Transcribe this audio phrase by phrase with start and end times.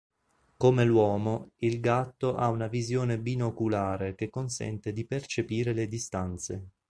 [0.57, 6.69] Come l'uomo, il gatto ha una visione binoculare che consente di percepire le distanze.